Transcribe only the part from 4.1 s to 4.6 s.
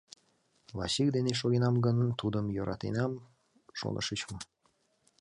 мо?